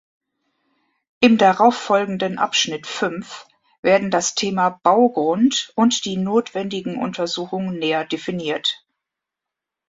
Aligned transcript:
Im 1.19 1.37
darauffolgenden 1.37 2.39
Abschnitt 2.39 2.87
fünf 2.87 3.45
werden 3.83 4.09
das 4.09 4.33
Thema 4.33 4.79
Baugrund 4.81 5.71
und 5.75 6.05
die 6.05 6.17
notwendigen 6.17 6.97
Untersuchungen 6.97 7.77
näher 7.77 8.03
definiert. 8.03 8.83